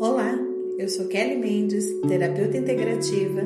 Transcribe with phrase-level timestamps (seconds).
[0.00, 0.36] Olá,
[0.76, 3.42] eu sou Kelly Mendes, terapeuta integrativa,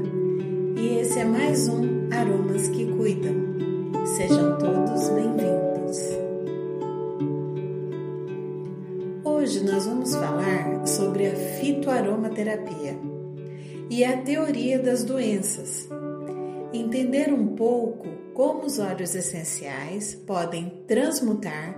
[0.79, 3.35] e esse é mais um Aromas que Cuidam.
[4.17, 5.99] Sejam todos bem-vindos.
[9.23, 12.99] Hoje nós vamos falar sobre a fitoaromaterapia
[13.91, 15.87] e a teoria das doenças.
[16.73, 21.78] Entender um pouco como os óleos essenciais podem transmutar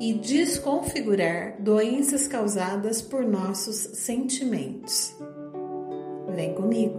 [0.00, 5.14] e desconfigurar doenças causadas por nossos sentimentos.
[6.34, 6.98] Vem comigo.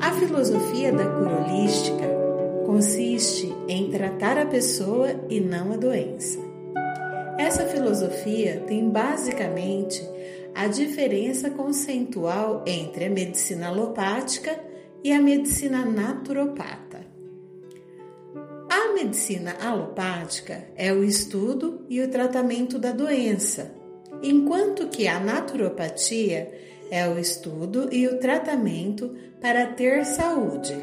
[0.00, 2.08] A filosofia da cura holística
[2.64, 6.38] consiste em tratar a pessoa e não a doença.
[7.36, 10.00] Essa filosofia tem basicamente
[10.54, 14.58] a diferença conceitual entre a medicina alopática
[15.02, 16.89] e a medicina naturopata.
[19.02, 23.72] Medicina alopática é o estudo e o tratamento da doença,
[24.22, 26.52] enquanto que a naturopatia
[26.90, 30.76] é o estudo e o tratamento para ter saúde.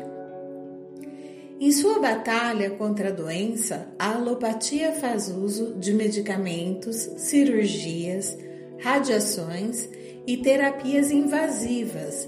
[1.60, 8.36] Em sua batalha contra a doença, a alopatia faz uso de medicamentos, cirurgias,
[8.80, 9.88] radiações
[10.26, 12.28] e terapias invasivas,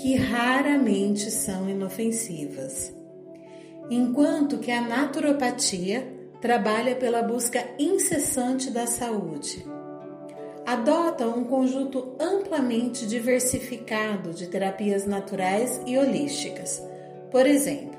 [0.00, 2.94] que raramente são inofensivas
[3.90, 6.06] enquanto que a naturopatia
[6.40, 9.64] trabalha pela busca incessante da saúde.
[10.66, 16.82] Adota um conjunto amplamente diversificado de terapias naturais e holísticas.
[17.30, 17.98] Por exemplo,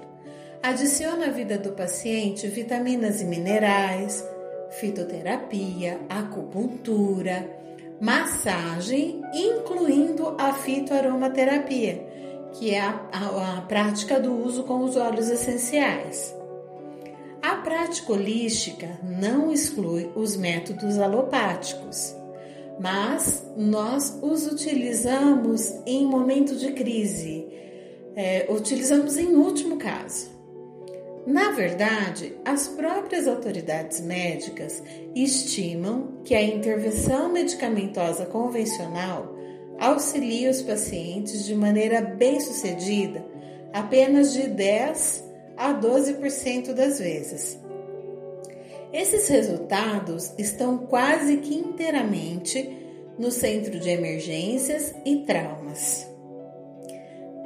[0.61, 4.23] adiciona à vida do paciente vitaminas e minerais,
[4.71, 7.47] fitoterapia, acupuntura,
[8.01, 12.14] massagem, incluindo a fitoaromaterapia
[12.59, 16.33] que é a, a, a prática do uso com os óleos essenciais.
[17.41, 22.15] A prática holística não exclui os métodos alopáticos,
[22.79, 27.47] mas nós os utilizamos em momento de crise,
[28.15, 30.33] é, utilizamos em último caso.
[31.27, 34.81] Na verdade, as próprias autoridades médicas
[35.15, 39.34] estimam que a intervenção medicamentosa convencional
[39.79, 43.25] auxilia os pacientes de maneira bem sucedida
[43.73, 45.23] apenas de 10
[45.57, 47.59] a 12% das vezes.
[48.93, 52.69] Esses resultados estão quase que inteiramente
[53.19, 56.07] no centro de emergências e traumas.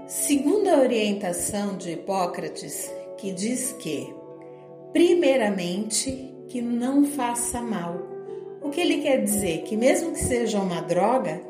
[0.08, 4.14] Segundo a orientação de Hipócrates, que diz que,
[4.94, 8.00] primeiramente, que não faça mal.
[8.62, 9.64] O que ele quer dizer?
[9.64, 11.42] Que mesmo que seja uma droga,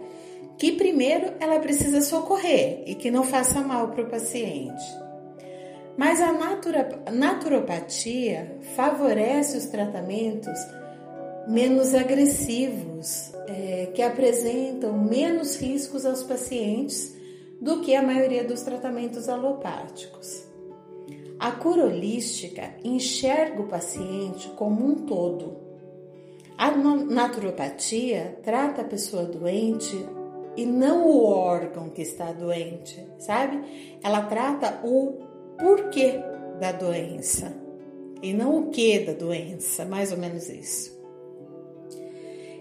[0.59, 4.84] que primeiro ela precisa socorrer e que não faça mal para o paciente.
[5.97, 6.34] Mas a
[7.12, 10.59] naturopatia favorece os tratamentos
[11.48, 17.16] menos agressivos, é, que apresentam menos riscos aos pacientes
[17.59, 20.44] do que a maioria dos tratamentos alopáticos.
[21.40, 25.58] A cura holística enxerga o paciente como um todo.
[26.58, 29.96] A naturopatia trata a pessoa doente
[30.59, 33.64] e não o órgão que está doente, sabe?
[34.03, 35.14] Ela trata o
[35.58, 36.20] porquê
[36.59, 37.56] da doença
[38.22, 41.00] e não o que da doença, mais ou menos isso.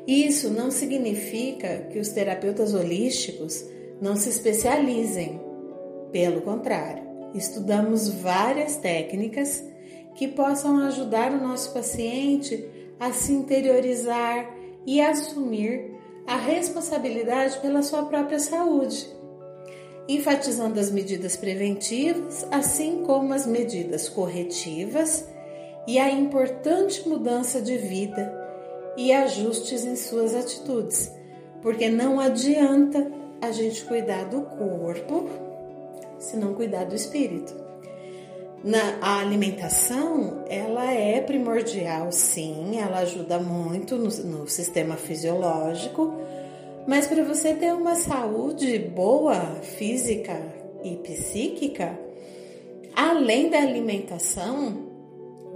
[0.07, 3.65] Isso não significa que os terapeutas holísticos
[4.01, 5.41] não se especializem.
[6.13, 7.03] Pelo contrário,
[7.35, 9.65] estudamos várias técnicas
[10.15, 12.65] que possam ajudar o nosso paciente
[13.01, 14.55] a se interiorizar
[14.87, 15.98] e assumir
[16.29, 19.09] a responsabilidade pela sua própria saúde,
[20.07, 25.27] enfatizando as medidas preventivas, assim como as medidas corretivas
[25.87, 28.31] e a importante mudança de vida
[28.95, 31.11] e ajustes em suas atitudes,
[31.63, 33.11] porque não adianta
[33.41, 35.31] a gente cuidar do corpo
[36.19, 37.68] se não cuidar do espírito.
[38.63, 46.13] Na, a alimentação, ela é primordial, sim, ela ajuda muito no, no sistema fisiológico,
[46.85, 50.43] mas para você ter uma saúde boa, física
[50.83, 51.97] e psíquica,
[52.97, 54.89] além da alimentação,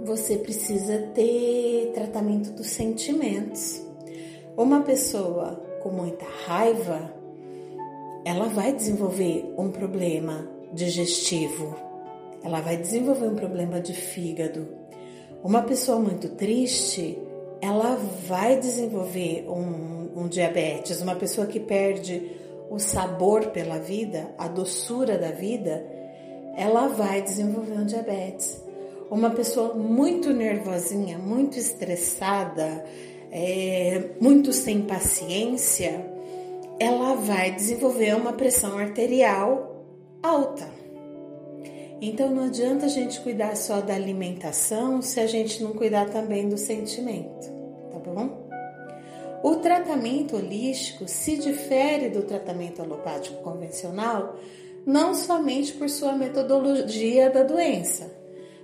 [0.05, 3.81] você precisa ter tratamento dos sentimentos.
[4.55, 7.13] Uma pessoa com muita raiva,
[8.23, 11.92] ela vai desenvolver um problema digestivo
[12.43, 14.67] ela vai desenvolver um problema de fígado.
[15.43, 17.17] Uma pessoa muito triste,
[17.61, 17.97] ela
[18.27, 21.01] vai desenvolver um, um diabetes.
[21.01, 22.31] Uma pessoa que perde
[22.69, 25.85] o sabor pela vida, a doçura da vida,
[26.55, 28.61] ela vai desenvolver um diabetes.
[29.09, 32.83] Uma pessoa muito nervosinha, muito estressada,
[33.31, 36.05] é, muito sem paciência,
[36.79, 39.85] ela vai desenvolver uma pressão arterial
[40.21, 40.82] alta.
[42.05, 46.49] Então não adianta a gente cuidar só da alimentação se a gente não cuidar também
[46.49, 47.49] do sentimento,
[47.89, 48.45] tá bom?
[49.41, 54.37] O tratamento holístico se difere do tratamento alopático convencional
[54.85, 58.13] não somente por sua metodologia da doença,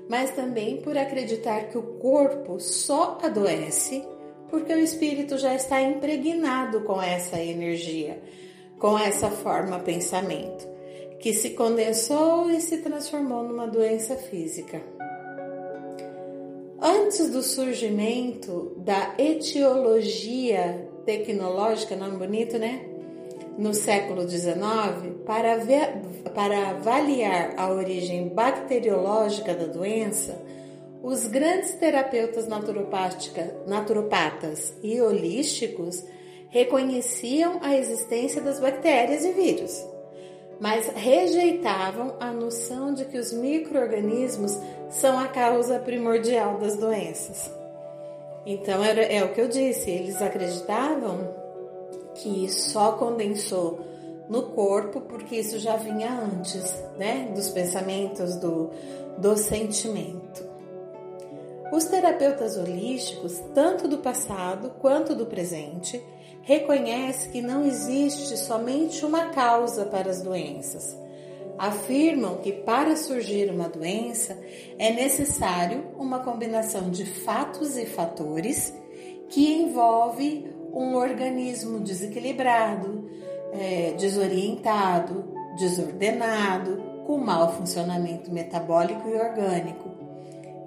[0.10, 4.06] mas também por acreditar que o corpo só adoece
[4.50, 8.22] porque o espírito já está impregnado com essa energia,
[8.78, 10.79] com essa forma pensamento
[11.20, 14.82] que se condensou e se transformou numa doença física.
[16.82, 22.86] Antes do surgimento da etiologia tecnológica, nome bonito, né?
[23.58, 24.56] No século XIX,
[25.26, 25.98] para, ver,
[26.34, 30.42] para avaliar a origem bacteriológica da doença,
[31.04, 32.48] os grandes terapeutas
[33.68, 36.06] naturopatas e holísticos
[36.48, 39.89] reconheciam a existência das bactérias e vírus
[40.60, 44.58] mas rejeitavam a noção de que os micro-organismos
[44.90, 47.52] são a causa primordial das doenças.
[48.46, 51.34] Então, era, é o que eu disse, eles acreditavam
[52.16, 53.80] que só condensou
[54.28, 56.64] no corpo porque isso já vinha antes,
[56.98, 58.70] né, dos pensamentos, do,
[59.18, 60.48] do sentimento.
[61.72, 66.04] Os terapeutas holísticos, tanto do passado quanto do presente,
[66.42, 70.98] reconhece que não existe somente uma causa para as doenças.
[71.58, 74.38] Afirmam que para surgir uma doença
[74.78, 78.74] é necessário uma combinação de fatos e fatores
[79.28, 83.10] que envolve um organismo desequilibrado,
[83.52, 89.90] é, desorientado, desordenado, com mau funcionamento metabólico e orgânico,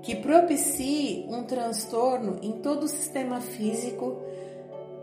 [0.03, 4.21] que propicie um transtorno em todo o sistema físico,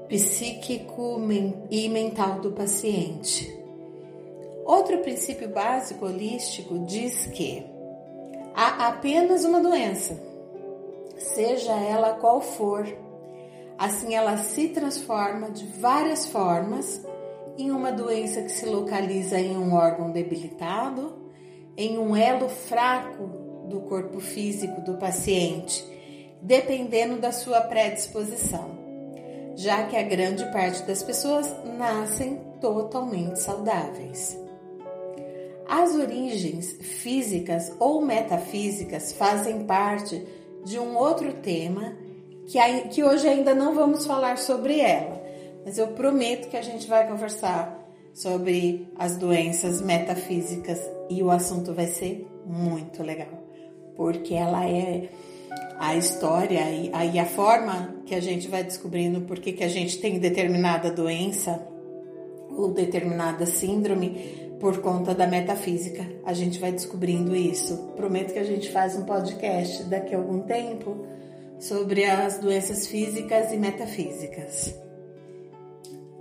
[0.10, 1.22] psíquico
[1.70, 3.56] e mental do paciente.
[4.66, 7.64] Outro princípio básico holístico diz que
[8.56, 10.20] há apenas uma doença,
[11.16, 12.88] seja ela qual for.
[13.78, 17.06] Assim, ela se transforma de várias formas
[17.56, 21.20] em uma doença que se localiza em um órgão debilitado,
[21.78, 23.28] em um elo fraco
[23.68, 25.86] do corpo físico do paciente,
[26.42, 28.79] dependendo da sua predisposição
[29.60, 34.40] já que a grande parte das pessoas nascem totalmente saudáveis.
[35.68, 40.26] As origens físicas ou metafísicas fazem parte
[40.64, 41.94] de um outro tema
[42.90, 45.22] que, hoje ainda não vamos falar sobre ela,
[45.66, 50.80] mas eu prometo que a gente vai conversar sobre as doenças metafísicas
[51.10, 53.44] e o assunto vai ser muito legal,
[53.98, 55.10] porque ela é
[55.80, 59.98] a história e aí a forma que a gente vai descobrindo por que a gente
[60.00, 61.66] tem determinada doença
[62.50, 66.06] ou determinada síndrome por conta da metafísica.
[66.26, 67.94] A gente vai descobrindo isso.
[67.96, 70.98] Prometo que a gente faz um podcast daqui a algum tempo
[71.58, 74.76] sobre as doenças físicas e metafísicas.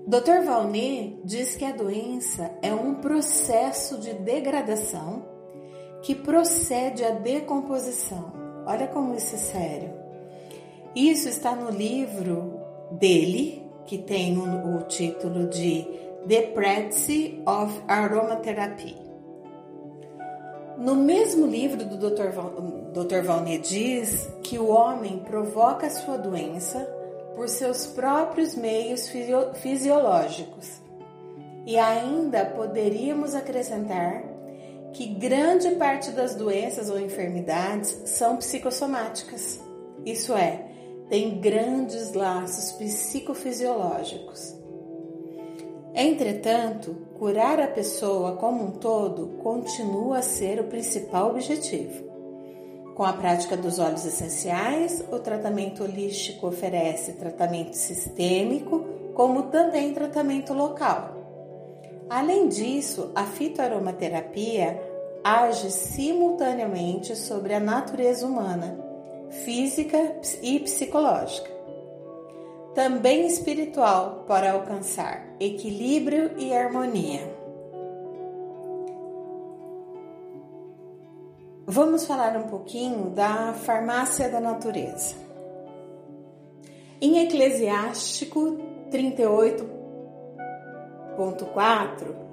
[0.06, 0.44] Dr.
[0.46, 5.26] Valnet diz que a doença é um processo de degradação
[6.00, 9.90] que procede à decomposição Olha como isso é sério.
[10.94, 12.60] Isso está no livro
[12.90, 15.88] dele, que tem o, título de
[16.28, 18.94] The Practice of Aromatherapy.
[20.76, 22.28] No mesmo livro do Dr.
[22.28, 22.50] Val,
[22.92, 23.58] Dr.
[23.62, 26.80] Diz que o homem provoca a sua doença
[27.34, 29.10] por seus próprios meios
[29.62, 30.82] fisiológicos.
[31.64, 34.24] E ainda poderíamos acrescentar
[34.98, 39.60] que grande parte das doenças ou enfermidades são psicossomáticas,
[40.04, 40.64] isso é,
[41.08, 44.56] tem grandes laços psicofisiológicos.
[45.94, 52.02] Entretanto, curar a pessoa como um todo continua a ser o principal objetivo.
[52.96, 60.52] Com a prática dos óleos essenciais, o tratamento holístico oferece tratamento sistêmico, como também tratamento
[60.52, 61.14] local.
[62.10, 64.87] Além disso, a fitoaromaterapia
[65.28, 68.78] age simultaneamente sobre a natureza humana,
[69.44, 71.50] física e psicológica.
[72.74, 77.36] Também espiritual para alcançar equilíbrio e harmonia.
[81.66, 85.14] Vamos falar um pouquinho da farmácia da natureza.
[87.00, 88.58] Em Eclesiástico
[88.90, 89.68] 38,
[91.52, 92.27] 4,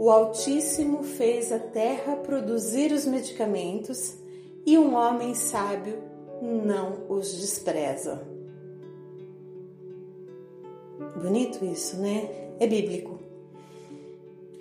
[0.00, 4.16] o Altíssimo fez a terra produzir os medicamentos
[4.64, 5.98] e um homem sábio
[6.40, 8.26] não os despreza.
[11.20, 12.30] Bonito isso, né?
[12.58, 13.20] É bíblico.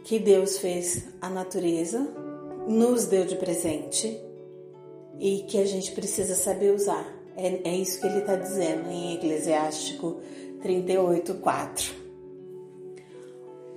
[0.04, 2.06] Que Deus fez a natureza,
[2.68, 4.22] nos deu de presente
[5.22, 7.08] e que a gente precisa saber usar.
[7.38, 10.20] É, é isso que ele está dizendo em Eclesiástico
[10.62, 12.09] 38, 4.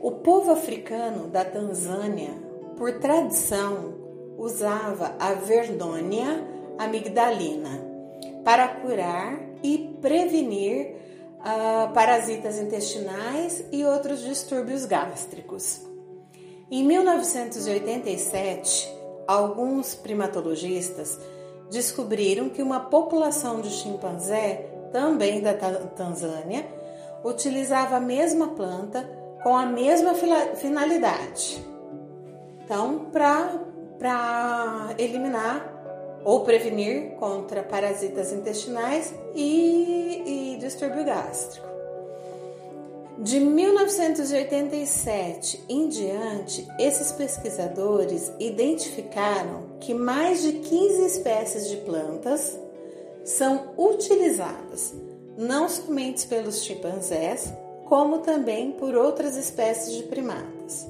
[0.02, 2.35] O povo africano da Tanzânia,
[2.76, 3.94] por tradição,
[4.37, 6.44] usava a verdônia
[6.76, 7.71] amigdalina
[8.42, 10.97] para curar e prevenir
[11.38, 15.82] uh, parasitas intestinais e outros distúrbios gástricos.
[16.68, 18.92] Em 1987,
[19.28, 21.16] alguns primatologistas
[21.71, 26.66] descobriram que uma população de chimpanzé, também da Tanzânia,
[27.23, 30.15] utilizava a mesma planta com a mesma
[30.55, 31.61] finalidade.
[32.65, 35.73] Então, para eliminar
[36.25, 41.67] ou prevenir contra parasitas intestinais e, e distúrbio gástrico.
[43.19, 52.59] De 1987 em diante, esses pesquisadores identificaram que mais de 15 espécies de plantas
[53.25, 54.95] são utilizadas
[55.37, 57.53] não somente pelos chimpanzés,
[57.85, 60.87] como também por outras espécies de primatas.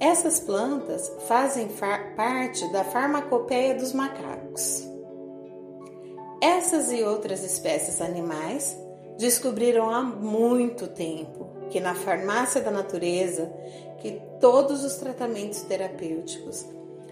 [0.00, 1.68] Essas plantas fazem
[2.16, 4.88] parte da farmacopeia dos macacos.
[6.40, 8.76] Essas e outras espécies animais
[9.16, 13.52] descobriram há muito tempo que na farmácia da natureza
[14.00, 16.66] que todos os tratamentos terapêuticos,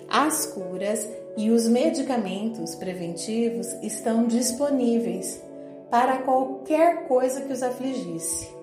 [0.09, 5.41] as curas e os medicamentos preventivos estão disponíveis
[5.89, 8.60] para qualquer coisa que os afligisse.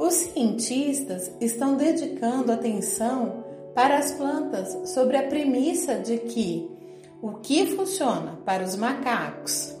[0.00, 6.70] Os cientistas estão dedicando atenção para as plantas sobre a premissa de que
[7.20, 9.76] o que funciona para os macacos,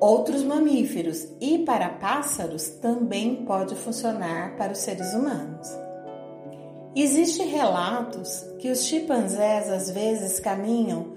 [0.00, 5.68] outros mamíferos e para pássaros também pode funcionar para os seres humanos.
[6.96, 11.12] Existem relatos que os chimpanzés às vezes caminham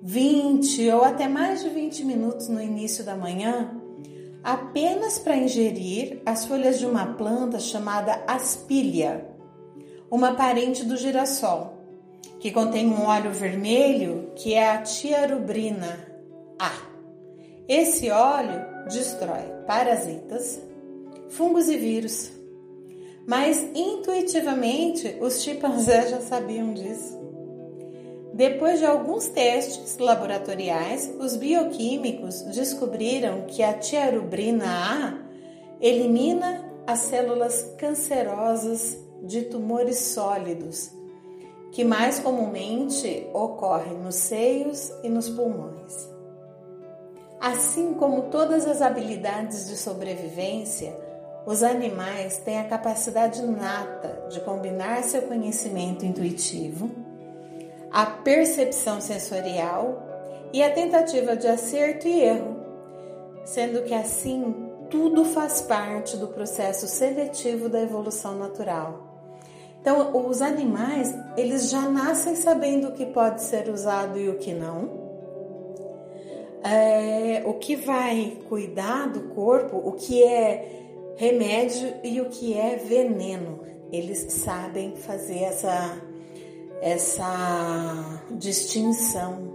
[0.00, 3.82] 20 ou até mais de 20 minutos no início da manhã
[4.44, 9.26] apenas para ingerir as folhas de uma planta chamada aspília,
[10.10, 11.78] uma parente do girassol,
[12.38, 16.06] que contém um óleo vermelho que é a tiarubrina
[16.58, 16.72] A.
[17.66, 20.60] Esse óleo destrói parasitas,
[21.30, 22.30] fungos e vírus.
[23.26, 27.23] Mas intuitivamente os chimpanzés já sabiam disso.
[28.34, 35.18] Depois de alguns testes laboratoriais, os bioquímicos descobriram que a tiarubrina A
[35.80, 40.90] elimina as células cancerosas de tumores sólidos,
[41.70, 45.94] que mais comumente ocorrem nos seios e nos pulmões.
[47.40, 50.92] Assim como todas as habilidades de sobrevivência,
[51.46, 57.03] os animais têm a capacidade nata de combinar seu conhecimento intuitivo
[57.94, 60.02] a percepção sensorial
[60.52, 62.56] e a tentativa de acerto e erro,
[63.44, 64.52] sendo que assim
[64.90, 69.14] tudo faz parte do processo seletivo da evolução natural.
[69.80, 74.52] Então, os animais, eles já nascem sabendo o que pode ser usado e o que
[74.52, 75.04] não.
[76.64, 82.74] É, o que vai cuidar do corpo, o que é remédio e o que é
[82.74, 83.60] veneno.
[83.92, 85.96] Eles sabem fazer essa
[86.80, 89.52] essa distinção.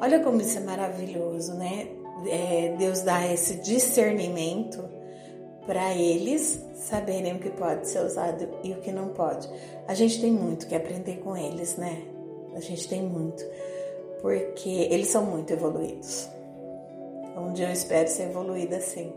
[0.00, 1.88] Olha como isso é maravilhoso, né?
[2.26, 4.82] É, Deus dá esse discernimento
[5.66, 9.48] para eles saberem o que pode ser usado e o que não pode.
[9.86, 12.02] A gente tem muito que aprender com eles, né?
[12.54, 13.44] A gente tem muito,
[14.22, 16.28] porque eles são muito evoluídos.
[17.36, 19.12] Um dia eu espero ser evoluída assim,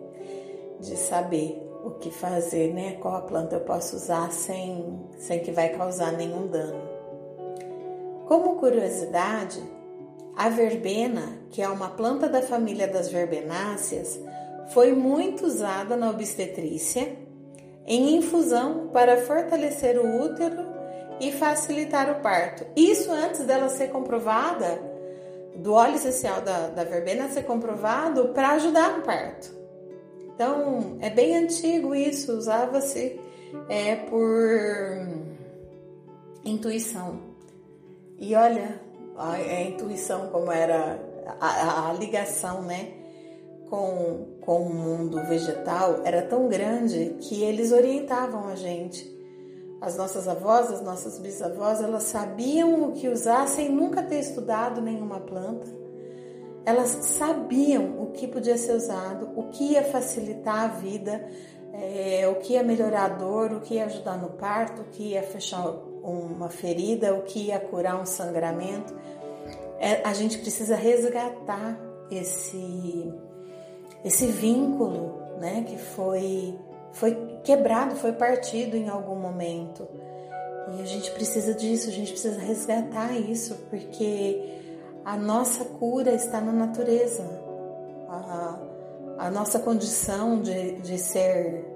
[0.80, 2.98] de saber o que fazer, né?
[3.02, 6.91] Qual a planta eu posso usar sem, sem que vai causar nenhum dano.
[8.32, 9.62] Como curiosidade,
[10.38, 14.18] a verbena, que é uma planta da família das verbenáceas,
[14.74, 17.14] foi muito usada na obstetrícia
[17.86, 20.66] em infusão para fortalecer o útero
[21.20, 22.66] e facilitar o parto.
[22.74, 24.82] Isso antes dela ser comprovada,
[25.54, 29.54] do óleo essencial da, da verbena ser comprovado para ajudar no parto.
[30.34, 33.20] Então, é bem antigo isso, usava-se
[33.68, 35.06] é, por
[36.46, 37.31] intuição.
[38.22, 38.80] E olha
[39.18, 41.00] a, a intuição, como era
[41.40, 42.94] a, a, ligação, né?
[43.68, 49.10] Com, com o mundo vegetal era tão grande que eles orientavam a gente.
[49.82, 54.82] As nossas avós, as nossas bisavós, elas sabiam o que usar sem nunca ter estudado
[54.82, 55.68] nenhuma planta.
[56.64, 61.28] elas sabiam o que podia ser usado, o que ia facilitar a vida,
[61.74, 65.14] é, o que ia melhorar a dor, o que ia ajudar no parto, o que
[65.14, 68.94] ia fechar uma ferida, o que ia curar um sangramento.
[69.80, 71.80] É, a gente precisa resgatar
[72.10, 73.14] esse,
[74.04, 76.58] esse vínculo né, que foi,
[76.92, 79.88] foi quebrado, foi partido em algum momento.
[80.78, 84.62] E a gente precisa disso, a gente precisa resgatar isso, porque
[85.04, 87.24] a nossa cura está na natureza.
[88.08, 88.60] A,
[89.18, 91.71] a nossa condição de, de, ser,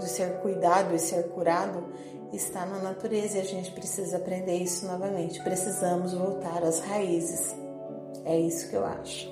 [0.00, 1.84] de ser cuidado e ser curado
[2.32, 5.42] está na natureza e a gente precisa aprender isso novamente.
[5.42, 7.54] Precisamos voltar às raízes.
[8.24, 9.30] É isso que eu acho.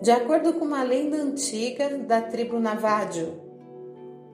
[0.00, 3.40] De acordo com uma lenda antiga da tribo Navádio,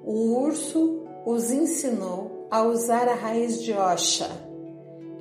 [0.04, 4.28] o urso os ensinou a usar a raiz de Osha,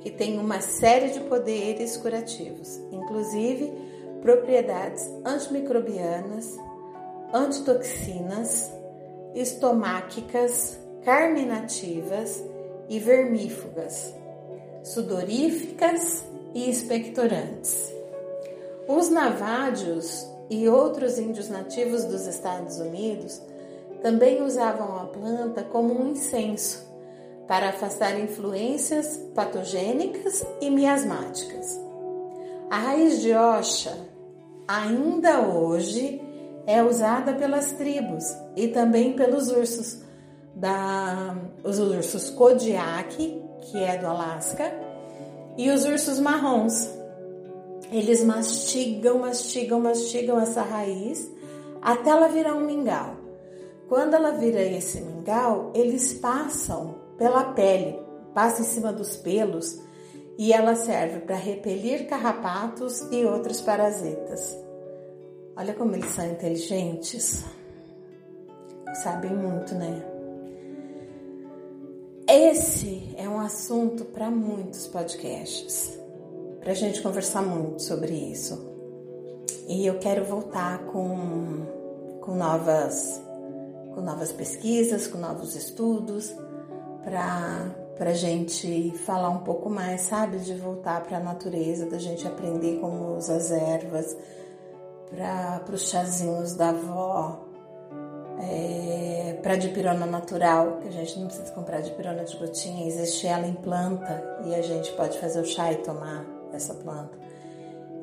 [0.00, 3.72] que tem uma série de poderes curativos, inclusive
[4.22, 6.56] propriedades antimicrobianas,
[7.32, 8.70] antitoxinas,
[9.34, 12.42] estomáquicas, carminativas
[12.88, 14.14] e vermífugas,
[14.82, 17.92] sudoríficas e expectorantes.
[18.88, 23.40] Os navádios e outros índios nativos dos Estados Unidos
[24.02, 26.88] também usavam a planta como um incenso
[27.46, 31.78] para afastar influências patogênicas e miasmáticas.
[32.70, 33.96] A raiz de Osha
[34.66, 36.22] ainda hoje
[36.66, 38.24] é usada pelas tribos
[38.56, 40.02] e também pelos ursos
[40.54, 44.72] da os ursos Kodiak, que é do Alasca,
[45.56, 46.88] e os ursos marrons.
[47.90, 51.30] Eles mastigam, mastigam, mastigam essa raiz
[51.82, 53.16] até ela virar um mingau.
[53.88, 57.98] Quando ela vira esse mingau, eles passam pela pele,
[58.32, 59.80] passam em cima dos pelos
[60.38, 64.56] e ela serve para repelir carrapatos e outros parasitas.
[65.56, 67.44] Olha como eles são inteligentes.
[69.02, 70.10] Sabem muito, né?
[72.28, 75.98] Esse é um assunto para muitos podcasts,
[76.60, 78.70] para a gente conversar muito sobre isso.
[79.68, 81.66] E eu quero voltar com,
[82.20, 83.20] com, novas,
[83.94, 86.32] com novas pesquisas, com novos estudos,
[87.02, 90.38] para a gente falar um pouco mais, sabe?
[90.38, 94.16] De voltar para a natureza, da gente aprender como usar as ervas,
[95.10, 97.40] para os chazinhos da avó,
[98.40, 103.46] é, para dipirona natural, que a gente não precisa comprar dipirona de gotinha, existe ela
[103.46, 107.18] em planta e a gente pode fazer o chá e tomar essa planta.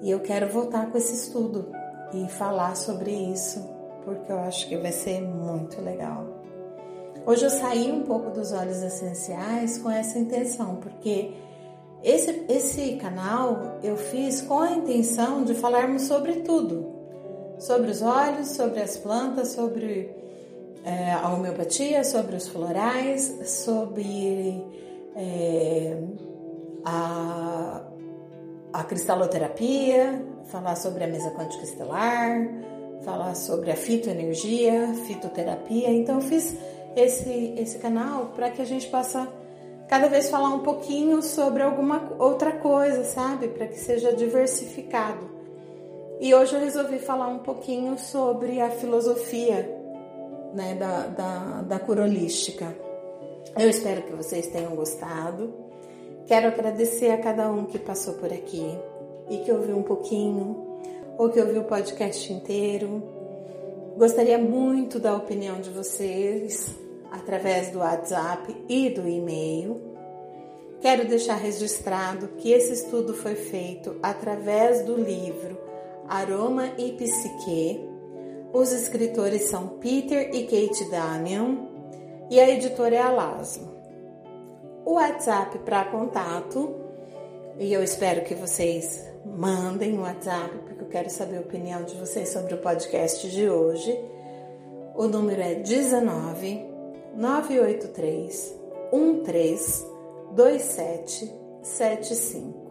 [0.01, 1.71] E eu quero voltar com esse estudo
[2.13, 3.67] e falar sobre isso,
[4.03, 6.25] porque eu acho que vai ser muito legal.
[7.25, 11.33] Hoje eu saí um pouco dos óleos essenciais com essa intenção, porque
[12.03, 16.96] esse, esse canal eu fiz com a intenção de falarmos sobre tudo.
[17.59, 20.15] Sobre os óleos, sobre as plantas, sobre
[20.85, 24.63] é, a homeopatia, sobre os florais, sobre
[25.15, 25.97] é,
[26.85, 27.81] a,
[28.71, 32.47] a cristaloterapia, falar sobre a mesa quântica estelar,
[33.03, 35.89] falar sobre a fitoenergia, fitoterapia.
[35.89, 36.55] Então, eu fiz
[36.95, 39.27] esse, esse canal para que a gente possa
[39.87, 43.47] cada vez falar um pouquinho sobre alguma outra coisa, sabe?
[43.47, 45.36] Para que seja diversificado.
[46.19, 49.69] E hoje eu resolvi falar um pouquinho sobre a filosofia
[50.51, 52.75] né, da, da, da cura holística.
[53.57, 55.53] Eu espero que vocês tenham gostado.
[56.25, 58.67] Quero agradecer a cada um que passou por aqui
[59.29, 60.79] e que ouviu um pouquinho,
[61.19, 63.03] ou que ouviu o podcast inteiro.
[63.95, 66.75] Gostaria muito da opinião de vocês
[67.11, 69.79] através do WhatsApp e do e-mail.
[70.81, 75.66] Quero deixar registrado que esse estudo foi feito através do livro
[76.07, 77.85] Aroma e Psique.
[78.53, 81.67] Os escritores são Peter e Kate Damian
[82.29, 83.67] e a editora é a Lazo.
[84.85, 86.75] O WhatsApp para contato,
[87.59, 91.95] e eu espero que vocês mandem o WhatsApp, porque eu quero saber a opinião de
[91.95, 93.99] vocês sobre o podcast de hoje.
[94.95, 96.65] O número é 19
[97.15, 98.55] 983
[99.25, 99.85] 13
[100.31, 102.67] 2775.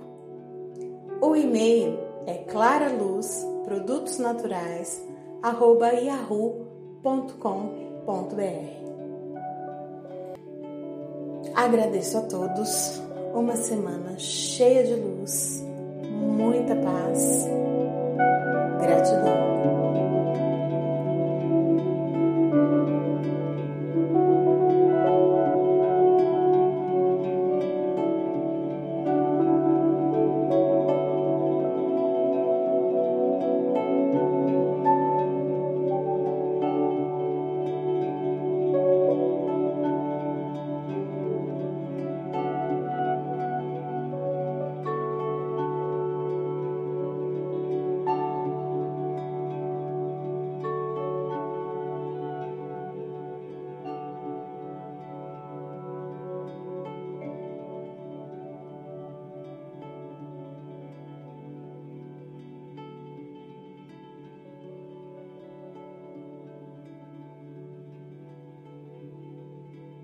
[1.21, 5.03] O e-mail é claraluz produtos naturais
[5.43, 6.67] arroba yahoo.com.br.
[11.55, 13.01] Agradeço a todos
[13.33, 15.65] uma semana cheia de luz,
[16.11, 17.47] muita paz,
[18.81, 19.56] gratidão.